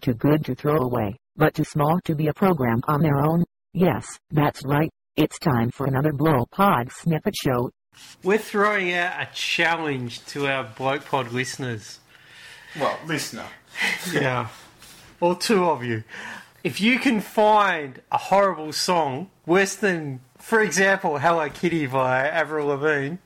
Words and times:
Too 0.00 0.14
good 0.14 0.46
to 0.46 0.54
throw 0.54 0.78
away, 0.78 1.16
but 1.36 1.54
too 1.54 1.64
small 1.64 2.00
to 2.06 2.14
be 2.14 2.28
a 2.28 2.32
program 2.32 2.80
on 2.88 3.02
their 3.02 3.18
own. 3.18 3.44
Yes, 3.74 4.18
that's 4.30 4.64
right. 4.64 4.88
It's 5.16 5.38
time 5.38 5.70
for 5.70 5.86
another 5.86 6.12
Bloke 6.12 6.50
Pod 6.50 6.90
Snippet 6.90 7.34
Show. 7.36 7.70
We're 8.22 8.38
throwing 8.38 8.94
out 8.94 9.20
a 9.20 9.28
challenge 9.34 10.24
to 10.26 10.46
our 10.46 10.64
Bloke 10.64 11.04
Pod 11.04 11.32
listeners. 11.32 11.98
Well, 12.78 12.98
listener. 13.06 13.46
Yeah. 14.12 14.48
Or 15.20 15.36
two 15.36 15.66
of 15.66 15.84
you. 15.84 16.02
If 16.64 16.80
you 16.80 16.98
can 16.98 17.20
find 17.20 18.00
a 18.10 18.16
horrible 18.16 18.72
song, 18.72 19.28
worse 19.44 19.76
than, 19.76 20.20
for 20.38 20.60
example, 20.62 21.18
Hello 21.18 21.48
Kitty 21.50 21.86
by 21.86 22.26
Avril 22.26 22.68
Lavigne, 22.68 23.16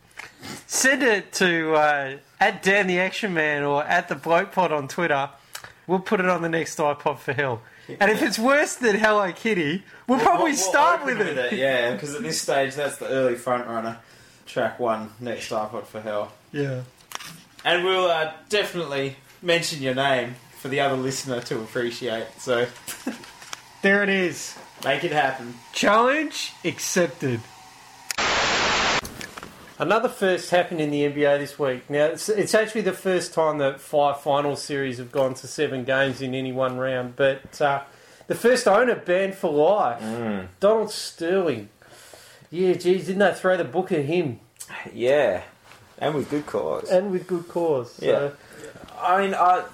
send 0.67 1.03
it 1.05 1.33
to 1.35 1.75
uh, 1.75 2.17
at 2.41 2.63
Dan 2.65 2.89
the 2.89 2.99
Action 2.99 3.33
Man 3.33 3.63
or 3.63 3.85
at 3.85 4.09
the 4.09 4.17
Bloke 4.17 4.51
Pod 4.51 4.73
on 4.73 4.89
Twitter. 4.89 5.31
We'll 5.87 5.99
put 6.01 6.21
it 6.21 6.27
on 6.27 6.43
the 6.43 6.49
next 6.49 6.79
iPod 6.79 7.19
for 7.19 7.33
hell. 7.33 7.61
And 8.01 8.11
if 8.11 8.23
it's 8.23 8.39
worse 8.39 8.77
than 8.77 8.97
Hello 8.97 9.31
Kitty, 9.33 9.83
we'll 10.07 10.19
probably 10.19 10.45
We'll- 10.45 10.53
we'll 10.53 10.57
start 10.57 11.03
open 11.03 11.19
with 11.19 11.37
it. 11.39 11.53
Yeah, 11.53 11.93
because 11.93 12.15
at 12.15 12.23
this 12.23 12.41
stage, 12.41 12.75
that's 12.75 12.97
the 12.97 13.07
early 13.09 13.35
front 13.35 13.67
runner. 13.67 13.99
Track 14.47 14.79
one, 14.81 15.11
next 15.21 15.51
iPod 15.51 15.87
for 15.87 16.01
hell. 16.01 16.33
Yeah. 16.53 16.83
And 17.65 17.85
we'll 17.85 18.07
uh, 18.11 18.33
definitely 18.49 19.17
mention 19.43 19.83
your 19.83 19.95
name 19.95 20.37
for 20.59 20.69
the 20.69 20.81
other 20.81 20.97
listener 20.97 21.41
to 21.43 21.61
appreciate. 21.61 22.27
So 22.39 22.67
There 23.83 24.03
it 24.03 24.09
is. 24.09 24.57
make 24.85 25.05
it 25.05 25.13
happen. 25.13 25.55
Challenge 25.75 26.53
accepted. 26.65 27.41
Another 29.85 30.09
first 30.09 30.49
happened 30.49 30.81
in 30.81 30.91
the 30.91 31.03
NBA 31.03 31.39
this 31.41 31.59
week. 31.59 31.91
Now, 31.91 32.07
it's, 32.07 32.31
it's 32.31 32.55
actually 32.55 32.81
the 32.81 32.95
first 32.95 33.35
time 33.35 33.59
that 33.59 33.81
five 33.81 34.19
final 34.23 34.57
series 34.57 34.97
have 34.97 35.13
gone 35.13 35.35
to 35.35 35.47
seven 35.47 35.85
games 35.85 36.23
in 36.23 36.35
any 36.35 36.53
one 36.53 36.79
round. 36.79 37.17
But 37.17 37.61
uh, 37.61 37.83
the 38.27 38.35
first 38.35 38.67
owner 38.67 38.95
banned 38.97 39.35
for 39.35 39.53
life, 39.53 40.01
Donald 40.59 40.91
Sterling. 40.91 41.69
Yeah, 42.51 42.73
geez, 42.73 43.09
didn't 43.09 43.19
they 43.19 43.35
throw 43.35 43.59
the 43.59 43.65
book 43.65 43.93
at 43.93 44.07
him? 44.07 44.41
Yeah, 44.91 45.43
and 45.99 46.15
with 46.15 46.31
good 46.31 46.47
cause. 46.47 46.89
And 46.89 47.11
with 47.11 47.27
good 47.27 47.47
cause. 47.49 47.93
So, 47.93 48.07
Yeah. 48.07 48.31
I 49.03 49.21
mean, 49.23 49.35
I, 49.35 49.65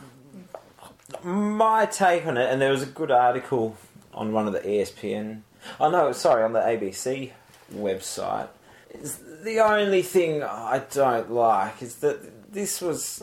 my 1.23 1.87
take 1.87 2.27
on 2.27 2.37
it, 2.37 2.51
and 2.51 2.61
there 2.61 2.73
was 2.73 2.83
a 2.83 2.87
good 2.87 3.13
article 3.13 3.77
on 4.13 4.33
one 4.33 4.49
of 4.49 4.55
the 4.55 4.61
ESPN. 4.61 5.43
Oh 5.79 5.89
no, 5.89 6.11
sorry, 6.11 6.43
on 6.43 6.53
the 6.53 6.61
ABC 6.61 7.31
website. 7.73 8.49
Is 8.95 9.19
the 9.45 9.61
only 9.61 10.03
thing 10.03 10.43
I 10.43 10.83
don't 10.93 11.31
like 11.31 11.83
is 11.83 11.97
that 11.97 12.53
this 12.53 12.81
was. 12.81 13.23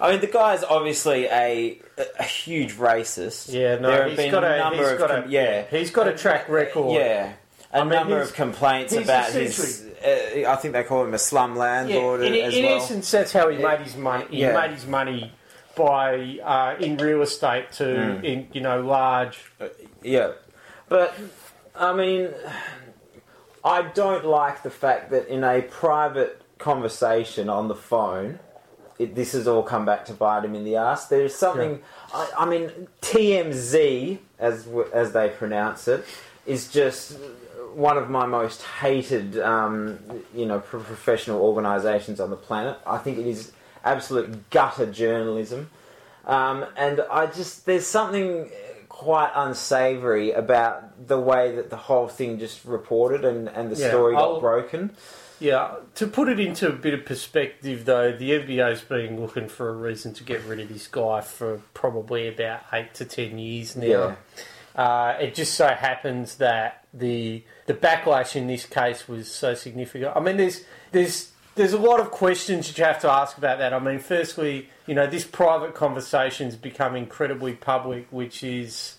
I 0.00 0.12
mean, 0.12 0.20
the 0.20 0.26
guy's 0.26 0.64
obviously 0.64 1.26
a 1.26 1.78
a 2.18 2.22
huge 2.24 2.74
racist. 2.76 3.52
Yeah, 3.52 3.76
no, 3.76 3.88
there 3.90 4.02
have 4.02 4.10
he's 4.10 4.16
been 4.16 4.30
got 4.30 4.44
a, 4.44 4.58
number 4.58 4.82
he's 4.82 4.92
of 4.92 4.98
got 4.98 5.10
com- 5.10 5.24
a, 5.24 5.28
yeah, 5.28 5.64
he's 5.70 5.90
got 5.90 6.08
a 6.08 6.16
track 6.16 6.48
record. 6.48 6.94
yeah. 6.94 7.32
A 7.72 7.78
I 7.78 7.80
mean, 7.84 7.90
number 7.90 8.20
of 8.20 8.34
complaints 8.34 8.94
about 8.94 9.30
his. 9.32 9.86
Uh, 10.04 10.50
I 10.50 10.56
think 10.56 10.72
they 10.74 10.82
call 10.82 11.04
him 11.04 11.14
a 11.14 11.18
slum 11.18 11.52
Yeah, 11.54 11.60
landlord 11.60 12.22
in, 12.22 12.34
as 12.34 12.56
in 12.56 12.64
well. 12.64 12.76
essence, 12.78 13.10
that's 13.10 13.32
how 13.32 13.48
he 13.48 13.58
made 13.58 13.80
his 13.80 13.96
money. 13.96 14.24
He 14.30 14.40
Yeah. 14.40 14.54
made 14.60 14.72
his 14.72 14.86
money 14.86 15.32
by 15.76 16.38
uh, 16.42 16.74
in 16.82 16.96
real 16.96 17.22
estate 17.22 17.70
to 17.72 17.84
Mm. 17.84 18.24
in 18.24 18.48
you 18.52 18.60
know 18.60 18.80
large. 18.80 19.38
Yeah, 20.02 20.32
but 20.88 21.14
I 21.76 21.92
mean, 21.92 22.30
I 23.64 23.82
don't 23.82 24.24
like 24.24 24.62
the 24.62 24.70
fact 24.70 25.10
that 25.10 25.28
in 25.28 25.44
a 25.44 25.62
private 25.62 26.42
conversation 26.58 27.48
on 27.48 27.68
the 27.68 27.74
phone, 27.74 28.38
it, 28.98 29.14
this 29.14 29.32
has 29.32 29.48
all 29.48 29.62
come 29.62 29.84
back 29.84 30.04
to 30.06 30.12
bite 30.12 30.44
him 30.44 30.54
in 30.54 30.64
the 30.64 30.76
ass. 30.76 31.06
There's 31.06 31.34
something. 31.34 31.80
I, 32.12 32.30
I 32.38 32.46
mean, 32.46 32.88
TMZ, 33.02 34.18
as 34.38 34.68
as 34.92 35.12
they 35.12 35.28
pronounce 35.28 35.88
it, 35.88 36.04
is 36.46 36.68
just 36.68 37.18
one 37.74 37.96
of 37.96 38.10
my 38.10 38.26
most 38.26 38.62
hated, 38.62 39.38
um, 39.38 39.98
you 40.34 40.44
know, 40.44 40.60
pro- 40.60 40.80
professional 40.80 41.40
organisations 41.40 42.20
on 42.20 42.30
the 42.30 42.36
planet. 42.36 42.78
I 42.86 42.98
think 42.98 43.18
it 43.18 43.26
is 43.26 43.52
absolute 43.84 44.50
gutter 44.50 44.90
journalism. 44.90 45.70
Um, 46.26 46.66
and 46.76 47.00
I 47.10 47.26
just 47.26 47.66
there's 47.66 47.86
something 47.86 48.50
quite 49.00 49.32
unsavoury 49.34 50.30
about 50.32 51.06
the 51.08 51.18
way 51.18 51.56
that 51.56 51.70
the 51.70 51.76
whole 51.76 52.06
thing 52.06 52.38
just 52.38 52.66
reported 52.66 53.24
and, 53.24 53.48
and 53.48 53.70
the 53.70 53.76
Yeah, 53.80 53.88
story 53.88 54.14
got 54.14 54.22
I'll- 54.22 54.40
broken. 54.40 54.90
Yeah, 55.38 55.76
to 55.94 56.06
put 56.06 56.28
it 56.28 56.38
into 56.38 56.68
a 56.68 56.72
bit 56.72 56.92
of 56.92 57.06
perspective, 57.06 57.86
though, 57.86 58.12
the 58.12 58.32
NBA's 58.32 58.82
been 58.82 59.18
looking 59.18 59.48
for 59.48 59.70
a 59.70 59.72
reason 59.72 60.12
to 60.14 60.22
get 60.22 60.44
rid 60.44 60.60
of 60.60 60.68
this 60.68 60.86
guy 60.86 61.22
for 61.22 61.62
probably 61.72 62.28
about 62.28 62.60
eight 62.74 62.92
to 62.96 63.06
ten 63.06 63.38
years 63.38 63.74
now. 63.74 63.86
Yeah. 63.86 64.14
Uh, 64.76 65.16
it 65.18 65.34
just 65.34 65.54
so 65.54 65.68
happens 65.68 66.34
that 66.36 66.84
the 66.92 67.42
the 67.64 67.72
backlash 67.72 68.36
in 68.36 68.48
this 68.48 68.66
case 68.66 69.08
was 69.08 69.30
so 69.32 69.54
significant. 69.54 70.14
I 70.14 70.20
mean, 70.20 70.36
there's 70.36 70.62
there's 70.92 71.30
there's 71.60 71.74
a 71.74 71.78
lot 71.78 72.00
of 72.00 72.10
questions 72.10 72.68
that 72.68 72.78
you 72.78 72.84
have 72.84 72.98
to 73.00 73.10
ask 73.10 73.36
about 73.36 73.58
that. 73.58 73.74
I 73.74 73.78
mean, 73.78 73.98
firstly, 73.98 74.70
you 74.86 74.94
know, 74.94 75.06
this 75.06 75.24
private 75.24 75.74
conversation's 75.74 76.56
become 76.56 76.96
incredibly 76.96 77.52
public, 77.52 78.06
which 78.10 78.42
is 78.42 78.96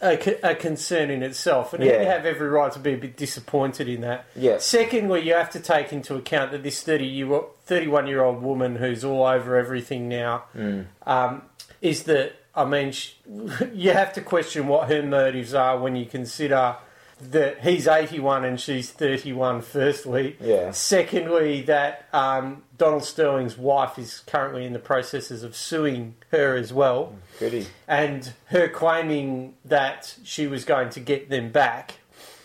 a, 0.00 0.14
a 0.42 0.54
concern 0.54 1.10
in 1.10 1.22
itself, 1.22 1.74
and 1.74 1.84
you 1.84 1.92
have 1.92 2.24
every 2.24 2.48
right 2.48 2.72
to 2.72 2.78
be 2.78 2.94
a 2.94 2.96
bit 2.96 3.18
disappointed 3.18 3.86
in 3.86 4.00
that. 4.00 4.24
Yeah. 4.34 4.56
Secondly, 4.56 5.20
you 5.20 5.34
have 5.34 5.50
to 5.50 5.60
take 5.60 5.92
into 5.92 6.14
account 6.14 6.52
that 6.52 6.62
this 6.62 6.82
30 6.82 7.04
year, 7.04 7.42
31 7.66 8.06
year 8.06 8.22
old 8.22 8.40
woman 8.42 8.76
who's 8.76 9.04
all 9.04 9.26
over 9.26 9.56
everything 9.58 10.08
now 10.08 10.44
Mm. 10.56 10.86
um, 11.06 11.42
is 11.82 12.04
that, 12.04 12.32
I 12.54 12.64
mean, 12.64 12.92
sh- 12.92 13.12
you 13.74 13.92
have 13.92 14.14
to 14.14 14.22
question 14.22 14.68
what 14.68 14.88
her 14.88 15.02
motives 15.02 15.52
are 15.52 15.78
when 15.78 15.96
you 15.96 16.06
consider 16.06 16.76
that 17.20 17.60
he's 17.60 17.86
81 17.86 18.44
and 18.44 18.58
she's 18.60 18.90
31, 18.90 19.62
firstly. 19.62 20.36
Yeah. 20.40 20.70
Secondly, 20.70 21.62
that 21.62 22.06
um, 22.12 22.62
Donald 22.78 23.04
Sterling's 23.04 23.56
wife 23.58 23.98
is 23.98 24.20
currently 24.20 24.64
in 24.64 24.72
the 24.72 24.78
processes 24.78 25.42
of 25.42 25.54
suing 25.54 26.14
her 26.30 26.56
as 26.56 26.72
well, 26.72 27.14
Goody. 27.38 27.66
and 27.86 28.32
her 28.46 28.68
claiming 28.68 29.54
that 29.64 30.14
she 30.24 30.46
was 30.46 30.64
going 30.64 30.90
to 30.90 31.00
get 31.00 31.28
them 31.28 31.50
back. 31.50 31.94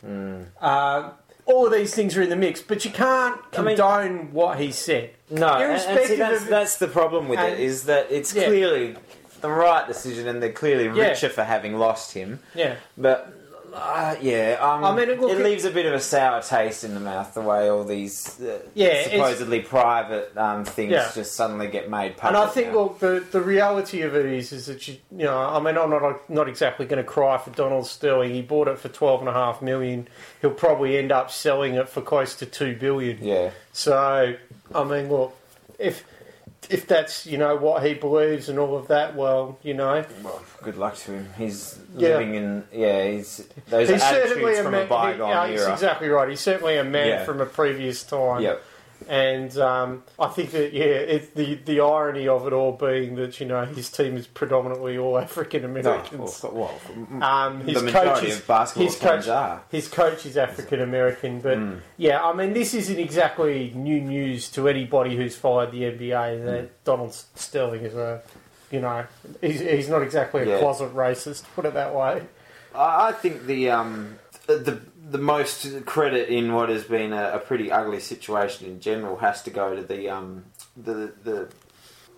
Hmm. 0.02 0.44
Uh, 0.62 1.12
all 1.46 1.68
of 1.68 1.72
these 1.74 1.94
things 1.94 2.18
are 2.18 2.22
in 2.22 2.30
the 2.30 2.36
mix, 2.36 2.62
but 2.62 2.84
you 2.86 2.92
can't 2.92 3.40
I 3.54 3.58
mean- 3.62 3.76
condone 3.78 4.32
what 4.34 4.60
he 4.60 4.72
said. 4.72 5.12
No, 5.30 5.48
and, 5.48 5.64
and 5.72 5.82
see, 5.82 5.88
Irrespective 5.90 6.18
that's, 6.20 6.42
of- 6.44 6.48
that's 6.50 6.78
the 6.78 6.88
problem 6.88 7.28
with 7.30 7.40
it 7.40 7.54
and- 7.54 7.60
is 7.60 7.84
that 7.84 8.08
it's 8.12 8.34
Yeah. 8.34 8.46
clearly 8.48 8.96
the 9.42 9.50
right 9.50 9.88
decision, 9.88 10.28
and 10.28 10.42
they're 10.42 10.52
clearly 10.52 10.86
Yeah. 10.86 11.10
richer 11.10 11.30
for 11.30 11.44
having 11.44 11.78
lost 11.78 12.14
him. 12.14 12.40
Yeah. 12.56 12.76
But 12.98 13.32
uh, 13.76 14.16
yeah, 14.22 14.58
um, 14.62 14.84
I 14.86 14.96
mean, 14.96 15.10
it, 15.10 15.20
look, 15.20 15.32
it- 15.32 15.44
leaves 15.44 15.66
a 15.66 15.70
bit 15.70 15.86
of 15.86 15.94
a 15.94 16.00
sour 16.00 16.42
taste 16.42 16.84
in 16.86 16.94
the 16.94 17.00
mouth 17.02 17.34
the 17.34 17.42
way 17.42 17.70
all 17.70 17.84
these 17.84 18.40
uh, 18.42 18.60
Yeah, 18.74 19.04
supposedly 19.04 19.60
private 19.62 20.36
um, 20.38 20.64
things 20.64 20.92
Yeah. 20.94 21.12
just 21.14 21.34
suddenly 21.36 21.68
get 21.68 21.90
made 21.90 22.16
public. 22.16 22.40
And. 22.42 22.50
I 22.50 22.52
think, 22.54 22.68
now. 22.70 22.74
look, 22.80 23.00
the, 23.00 23.26
the 23.32 23.42
reality 23.42 24.02
of 24.02 24.16
it 24.16 24.26
is, 24.26 24.52
is 24.54 24.68
that 24.68 24.88
you, 24.88 24.96
you 25.12 25.26
know, 25.26 25.38
I 25.38 25.60
mean, 25.60 25.78
I'm 25.78 25.90
not 25.90 26.30
not 26.30 26.48
exactly 26.48 26.86
going 26.86 27.04
to 27.04 27.10
cry 27.10 27.38
for 27.38 27.50
Donald 27.52 27.86
Sterling. 27.86 28.34
He 28.34 28.42
bought 28.42 28.68
it 28.70 28.80
for 28.80 28.88
twelve 28.90 29.20
and 29.20 29.28
a 29.30 29.34
half 29.34 29.62
million. 29.62 30.08
He'll 30.42 30.52
probably 30.52 30.98
end 30.98 31.12
up 31.12 31.30
selling 31.30 31.76
it 31.76 31.90
for 31.90 32.02
close 32.02 32.36
to 32.38 32.46
two 32.46 32.76
billion. 32.76 33.22
yeah, 33.22 33.52
So, 33.74 34.36
I 34.74 34.84
mean, 34.86 35.10
look, 35.10 35.36
if 35.78 36.06
if 36.70 36.88
that's 36.88 37.26
you 37.26 37.38
know 37.38 37.56
what 37.56 37.84
he 37.86 37.94
believes 37.94 38.50
and 38.50 38.58
all 38.60 38.76
of 38.78 38.88
that, 38.90 39.16
well, 39.16 39.58
you 39.64 39.74
know, 39.74 40.06
well, 40.24 40.42
good 40.62 40.78
luck 40.78 40.96
to 40.96 41.12
him. 41.14 41.28
He's 41.38 41.78
Yeah. 41.96 42.10
living 42.10 42.36
in 42.36 42.64
yeah, 42.72 43.08
he's 43.10 43.48
those 43.70 43.90
he's 43.90 44.02
certainly 44.04 44.56
a 44.58 44.64
from 44.64 44.72
man. 44.74 44.86
a 44.86 44.90
bygone 44.90 45.28
he- 45.28 45.34
yeah, 45.34 45.48
he's 45.50 45.62
era. 45.62 45.74
exactly 45.74 46.10
right. 46.10 46.30
He's 46.30 46.40
certainly 46.42 46.78
a 46.78 46.84
man 46.84 47.08
Yeah. 47.08 47.24
from 47.26 47.42
a 47.42 47.46
previous 47.46 48.04
time. 48.04 48.42
Yep. 48.42 48.62
And 49.08 49.56
um, 49.60 50.04
I 50.18 50.28
think 50.30 50.52
that 50.52 50.74
yeah, 50.74 50.86
it, 50.86 51.36
the 51.36 51.56
the 51.56 51.80
irony 51.82 52.28
of 52.28 52.48
it 52.48 52.54
all 52.54 52.72
being 52.72 53.16
that 53.18 53.40
you 53.40 53.46
know 53.46 53.64
his 53.66 53.92
team 53.92 54.18
is 54.18 54.26
predominantly 54.26 54.98
all 54.98 55.18
African 55.20 55.62
No, 55.62 55.68
Americans. 55.80 56.42
well, 56.42 56.80
well, 57.12 57.24
Um, 57.24 57.62
his 57.62 57.84
the 57.84 57.92
coach 57.92 58.24
is, 58.24 58.38
of 58.40 58.48
basketball 58.48 58.86
his 58.88 58.96
coach, 58.98 59.28
are. 59.28 59.62
his 59.70 59.88
coach 59.90 60.26
is 60.26 60.38
African 60.38 60.82
American, 60.82 61.40
but 61.42 61.58
Mm. 61.58 61.80
yeah, 61.98 62.24
I 62.24 62.34
mean 62.34 62.54
this 62.54 62.74
isn't 62.74 62.98
exactly 62.98 63.72
new 63.76 64.02
news 64.02 64.50
to 64.52 64.68
anybody 64.68 65.16
who's 65.16 65.36
followed 65.36 65.72
the 65.72 65.84
NBA. 65.84 66.10
Mm. 66.40 66.46
That 66.46 66.84
Donald 66.84 67.14
Sterling 67.36 67.82
is 67.82 67.94
a, 67.96 68.22
you 68.72 68.80
know, 68.82 69.06
he's, 69.42 69.60
he's 69.60 69.90
not 69.90 70.02
exactly 70.02 70.42
a 70.44 70.46
Yeah. 70.48 70.60
closet 70.60 70.96
racist. 70.96 71.44
Put 71.56 71.66
it 71.66 71.74
that 71.76 71.94
way. 71.94 72.24
I 72.74 73.10
I 73.10 73.12
think 73.12 73.46
the 73.46 73.70
um, 73.70 74.18
the 74.48 74.80
the 75.10 75.18
most 75.20 75.86
credit 75.86 76.30
in 76.30 76.54
what 76.54 76.70
has 76.70 76.84
been 76.84 77.14
a, 77.14 77.34
a 77.34 77.40
pretty 77.40 77.72
ugly 77.72 78.00
situation 78.00 78.68
in 78.68 78.80
general 78.80 79.18
has 79.18 79.44
to 79.44 79.50
go 79.52 79.76
to 79.76 79.84
the 79.84 80.10
um, 80.10 80.46
the 80.76 81.14
the 81.24 81.50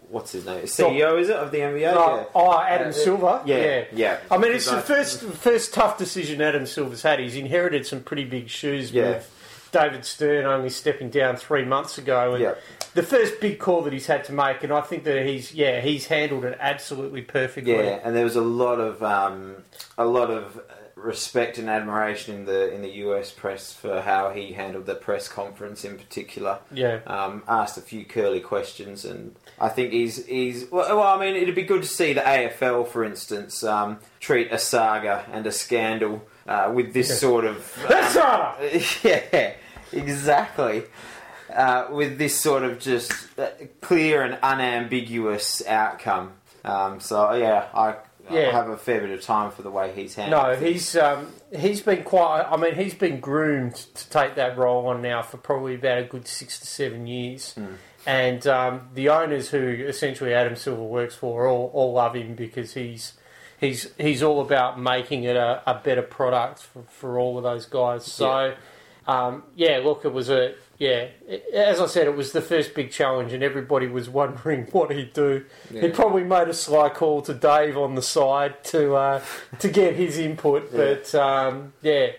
what's 0.10 0.32
his 0.32 0.46
name 0.46 0.64
CEO 0.64 1.20
is 1.20 1.28
it 1.30 1.36
of 1.36 1.52
the 1.52 1.58
NBA? 1.60 1.94
Oh, 1.94 2.30
oh, 2.34 2.60
Adam 2.60 2.90
Uh, 2.90 2.92
Silver. 2.94 3.42
Yeah, 3.46 3.58
yeah. 3.58 3.84
yeah. 3.94 4.18
I 4.32 4.38
mean, 4.38 4.54
it's 4.54 4.70
the 4.70 4.80
first 4.80 5.22
first 5.24 5.74
tough 5.74 5.98
decision 5.98 6.42
Adam 6.42 6.66
Silver's 6.66 7.02
had. 7.02 7.20
He's 7.20 7.36
inherited 7.36 7.86
some 7.86 8.02
pretty 8.02 8.24
big 8.24 8.48
shoes 8.50 8.92
Yeah. 8.92 9.10
with 9.10 9.70
David 9.74 10.06
Stern 10.06 10.46
only 10.46 10.70
stepping 10.70 11.10
down 11.10 11.36
three 11.36 11.66
months 11.66 11.98
ago, 11.98 12.34
and 12.36 12.42
Yep. 12.42 12.62
the 12.94 13.04
first 13.04 13.42
big 13.42 13.60
call 13.60 13.82
that 13.82 13.92
he's 13.92 14.08
had 14.08 14.24
to 14.26 14.32
make, 14.34 14.64
and 14.64 14.72
I 14.72 14.80
think 14.80 15.04
that 15.04 15.26
he's 15.26 15.54
yeah 15.54 15.82
he's 15.82 16.08
handled 16.08 16.46
it 16.46 16.58
absolutely 16.62 17.22
perfectly. 17.22 17.74
Yeah, 17.74 18.00
and 18.02 18.16
there 18.16 18.24
was 18.24 18.38
a 18.38 18.42
lot 18.42 18.80
of 18.80 19.04
um, 19.04 19.58
a 19.98 20.06
lot 20.06 20.32
of 20.32 20.62
respect 20.98 21.58
and 21.58 21.70
admiration 21.70 22.36
in 22.36 22.46
the 22.46 22.74
in 22.74 22.82
the 22.82 22.90
US 23.06 23.32
press 23.32 23.72
for 23.72 24.02
how 24.02 24.32
he 24.32 24.54
handled 24.54 24.86
the 24.86 24.96
press 24.96 25.28
conference 25.28 25.86
in 25.86 25.98
particular. 25.98 26.60
Yeah. 26.72 27.00
Um, 27.06 27.44
asked 27.48 27.78
a 27.78 27.82
few 27.82 28.04
curly 28.04 28.40
questions, 28.40 29.06
and 29.06 29.36
I 29.60 29.70
think 29.70 29.94
he's 29.94 30.26
he's 30.26 30.70
well. 30.72 31.02
I 31.02 31.20
mean, 31.20 31.36
it'd 31.36 31.56
be 31.56 31.64
good 31.64 31.84
to 31.84 31.88
see 31.88 32.14
the 32.14 32.22
AFL, 32.22 32.88
for 32.88 33.04
instance, 33.04 33.64
um, 33.64 34.00
treat 34.20 34.52
a 34.52 34.58
saga 34.58 35.26
and 35.32 35.46
a 35.46 35.52
scandal 35.52 36.28
uh, 36.48 36.72
with 36.74 36.94
this 36.94 37.20
sort 37.20 37.46
of 37.46 37.78
That's 37.88 38.16
um, 38.16 38.24
right. 38.24 39.04
yeah, 39.04 39.54
exactly. 39.92 40.84
Uh, 41.54 41.88
with 41.92 42.18
this 42.18 42.36
sort 42.36 42.64
of 42.64 42.78
just 42.78 43.12
uh, 43.40 43.50
clear 43.80 44.22
and 44.22 44.38
unambiguous 44.44 45.66
outcome. 45.66 46.34
Um, 46.66 47.00
so 47.00 47.34
yeah, 47.34 47.68
I, 47.74 47.96
Yeah. 48.32 48.50
I 48.50 48.52
have 48.52 48.70
a 48.70 48.78
fair 48.78 49.02
bit 49.02 49.12
of 49.12 49.22
time 49.22 49.52
for 49.52 49.62
the 49.62 49.72
way 49.72 49.92
he's 49.94 50.16
handled. 50.16 50.44
No, 50.44 50.56
things. 50.56 50.72
he's 50.72 50.98
um, 50.98 51.32
he's 51.56 51.82
been 51.82 52.04
quite. 52.04 52.44
I 52.44 52.58
mean, 52.58 52.76
he's 52.76 52.94
been 52.94 53.20
groomed 53.20 53.76
to 53.76 54.10
take 54.10 54.36
that 54.36 54.58
role 54.58 54.88
on 54.88 55.02
now 55.02 55.22
for 55.22 55.38
probably 55.38 55.76
about 55.76 56.00
a 56.00 56.04
good 56.04 56.28
six 56.28 56.60
to 56.60 56.68
seven 56.68 57.08
years. 57.08 57.56
And 58.06 58.48
um, 58.48 58.88
the 58.94 59.10
owners, 59.10 59.50
who 59.50 59.68
essentially 59.68 60.34
Adam 60.34 60.56
Silver 60.56 60.82
works 60.82 61.14
for, 61.14 61.46
all, 61.46 61.70
all 61.74 61.92
love 61.94 62.16
him 62.16 62.36
because 62.36 62.74
he's 62.74 63.14
he's 63.60 63.90
he's 63.98 64.24
all 64.24 64.40
about 64.40 64.80
making 64.80 65.24
it 65.24 65.36
a, 65.36 65.62
a 65.70 65.76
better 65.76 66.02
product 66.02 66.62
for, 66.62 66.84
for 66.84 67.20
all 67.20 67.38
of 67.38 67.44
those 67.44 67.66
guys. 67.66 68.06
So, 68.06 68.56
um, 69.08 69.44
yeah, 69.56 69.80
look, 69.84 70.06
it 70.06 70.14
was 70.14 70.30
a 70.30 70.54
yeah. 70.78 71.08
As 71.54 71.80
I 71.80 71.88
said, 71.88 72.08
it 72.08 72.16
was 72.16 72.34
the 72.34 72.42
first 72.42 72.76
big 72.76 72.92
challenge, 72.92 73.34
and 73.34 73.42
everybody 73.42 73.88
was 73.88 74.10
wondering 74.10 74.66
what 74.72 74.92
he'd 74.92 75.14
do. 75.14 75.46
He 75.72 75.90
probably 75.90 76.24
made 76.24 76.48
a 76.50 76.54
sly 76.54 76.90
call 76.90 77.22
to 77.24 77.34
Dave 77.34 77.78
on 77.78 77.96
the 77.96 78.02
side 78.02 78.64
to 78.66 78.96
uh, 78.96 79.22
to 79.60 79.70
get 79.70 79.96
his 79.96 80.18
input, 80.18 80.72
but 80.72 81.14
um, 81.16 81.74
yeah, 81.82 82.12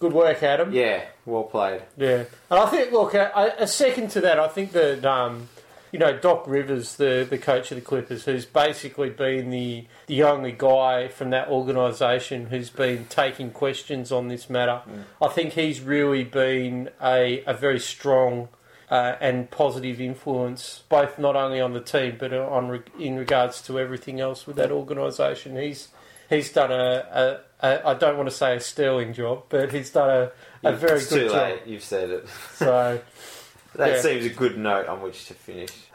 good 0.00 0.12
work, 0.12 0.42
Adam. 0.42 0.72
yeah, 0.72 1.04
well 1.26 1.44
played. 1.44 1.82
Yeah, 1.96 2.24
and 2.50 2.60
I 2.60 2.66
think, 2.66 2.92
look, 2.92 3.14
a, 3.14 3.54
a 3.58 3.66
second 3.66 4.10
to 4.12 4.20
that, 4.22 4.38
I 4.38 4.48
think 4.48 4.72
that 4.72 5.04
um, 5.04 5.48
you 5.96 6.00
know 6.00 6.18
Doc 6.18 6.46
Rivers, 6.46 6.96
the 6.96 7.26
the 7.28 7.38
coach 7.38 7.72
of 7.72 7.76
the 7.76 7.80
Clippers, 7.80 8.26
who's 8.26 8.44
basically 8.44 9.08
been 9.08 9.48
the 9.48 9.86
the 10.08 10.24
only 10.24 10.52
guy 10.52 11.08
from 11.08 11.30
that 11.30 11.48
organisation 11.48 12.44
who's 12.46 12.68
been 12.68 13.06
taking 13.06 13.50
questions 13.50 14.12
on 14.12 14.28
this 14.28 14.50
matter. 14.50 14.82
I 15.22 15.28
think 15.28 15.54
he's 15.54 15.80
really 15.80 16.22
been 16.22 16.90
a 17.02 17.42
a 17.46 17.54
very 17.54 17.80
strong. 17.80 18.48
Uh, 18.88 19.16
and 19.20 19.50
positive 19.50 20.00
influence, 20.00 20.84
both 20.88 21.18
not 21.18 21.34
only 21.34 21.60
on 21.60 21.72
the 21.72 21.80
team 21.80 22.14
but 22.20 22.32
on 22.32 22.68
re- 22.68 22.82
in 23.00 23.16
regards 23.16 23.60
to 23.60 23.80
everything 23.80 24.20
else 24.20 24.46
with 24.46 24.54
that 24.54 24.70
organisation. 24.70 25.56
He's 25.56 25.88
he's 26.30 26.52
done 26.52 26.70
a, 26.70 27.40
a, 27.60 27.66
a 27.66 27.88
I 27.88 27.94
don't 27.94 28.16
want 28.16 28.28
to 28.28 28.34
say 28.36 28.54
a 28.54 28.60
sterling 28.60 29.12
job, 29.12 29.46
but 29.48 29.72
he's 29.72 29.90
done 29.90 30.08
a, 30.62 30.68
a 30.68 30.72
very 30.72 31.00
it's 31.00 31.08
good 31.10 31.22
too 31.22 31.28
job. 31.30 31.50
late. 31.50 31.66
You've 31.66 31.82
said 31.82 32.10
it. 32.10 32.28
So 32.54 33.00
That 33.76 33.88
Yeah. 33.96 34.00
seems 34.00 34.24
a 34.24 34.30
good 34.30 34.56
note 34.58 34.86
on 34.86 35.02
which 35.02 35.26
to 35.26 35.34
finish. 35.34 35.70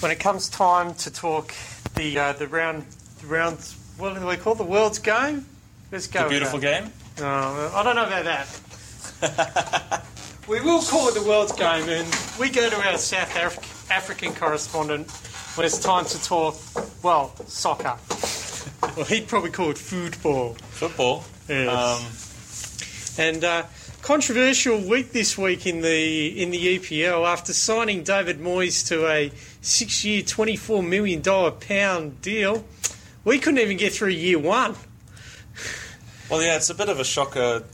when 0.00 0.10
it 0.12 0.18
comes 0.20 0.48
time 0.48 0.94
to 0.94 1.10
talk 1.12 1.52
the 1.94 2.18
uh, 2.18 2.32
the 2.34 2.46
round 2.48 2.84
the 3.20 3.26
rounds 3.26 3.76
what 3.98 4.14
do 4.18 4.26
we 4.26 4.36
call 4.36 4.54
it? 4.54 4.58
the 4.58 4.64
world's 4.64 4.98
game? 4.98 5.46
Let's 5.90 6.06
go. 6.06 6.20
The 6.20 6.24
with 6.24 6.30
beautiful 6.30 6.58
that. 6.60 6.82
game. 6.84 6.92
No, 7.20 7.70
I 7.74 7.82
don't 7.82 7.94
know 7.96 8.06
about 8.06 8.24
that. 8.24 10.04
we 10.48 10.60
will 10.60 10.80
call 10.82 11.08
it 11.08 11.14
the 11.14 11.22
world's 11.22 11.52
game, 11.52 11.88
and 11.88 12.08
we 12.40 12.48
go 12.48 12.68
to 12.70 12.76
our 12.88 12.96
South 12.98 13.36
Af- 13.36 13.90
African 13.90 14.32
correspondent 14.34 15.10
when 15.56 15.66
it's 15.66 15.78
time 15.78 16.04
to 16.06 16.22
talk. 16.24 16.56
Well, 17.02 17.32
soccer. 17.46 17.96
well, 18.96 19.04
he'd 19.06 19.28
probably 19.28 19.50
call 19.50 19.70
it 19.70 19.78
football. 19.78 20.54
Football. 20.70 21.24
Yes. 21.48 21.68
Um, 23.18 23.24
And 23.24 23.44
uh, 23.44 23.64
controversial 24.02 24.80
week 24.80 25.12
this 25.12 25.38
week 25.38 25.64
in 25.64 25.80
the 25.80 26.42
in 26.42 26.50
the 26.50 26.78
EPL 26.78 27.24
after 27.26 27.52
signing 27.52 28.02
David 28.02 28.40
Moyes 28.40 28.86
to 28.88 29.06
a 29.08 29.32
six-year, 29.60 30.22
twenty-four 30.22 30.82
million 30.82 31.22
dollar 31.22 31.52
pound 31.52 32.20
deal. 32.20 32.64
We 33.24 33.38
couldn't 33.38 33.60
even 33.60 33.76
get 33.76 33.92
through 33.92 34.08
year 34.08 34.38
one. 34.38 34.74
well, 36.28 36.42
yeah, 36.42 36.56
it's 36.56 36.68
a 36.68 36.74
bit 36.74 36.88
of 36.88 36.98
a 36.98 37.04
shocker. 37.04 37.64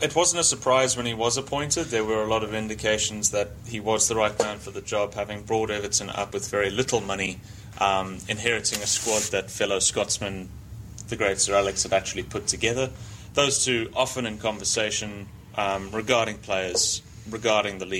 It 0.00 0.16
wasn't 0.16 0.40
a 0.40 0.44
surprise 0.44 0.96
when 0.96 1.04
he 1.04 1.12
was 1.12 1.36
appointed. 1.36 1.88
There 1.88 2.04
were 2.04 2.22
a 2.22 2.26
lot 2.26 2.42
of 2.42 2.54
indications 2.54 3.30
that 3.32 3.50
he 3.66 3.80
was 3.80 4.08
the 4.08 4.16
right 4.16 4.36
man 4.38 4.58
for 4.58 4.70
the 4.70 4.80
job, 4.80 5.12
having 5.12 5.42
brought 5.42 5.70
Everton 5.70 6.08
up 6.08 6.32
with 6.32 6.50
very 6.50 6.70
little 6.70 7.02
money, 7.02 7.38
um, 7.78 8.16
inheriting 8.26 8.82
a 8.82 8.86
squad 8.86 9.30
that 9.30 9.50
fellow 9.50 9.78
Scotsman, 9.78 10.48
the 11.08 11.16
great 11.16 11.38
Sir 11.38 11.54
Alex, 11.54 11.82
had 11.82 11.92
actually 11.92 12.22
put 12.22 12.46
together. 12.46 12.88
Those 13.34 13.62
two 13.62 13.90
often 13.94 14.24
in 14.24 14.38
conversation 14.38 15.26
um, 15.60 15.90
regarding 15.90 16.38
players, 16.38 17.02
regarding 17.28 17.78
the 17.78 17.84
league. 17.86 17.98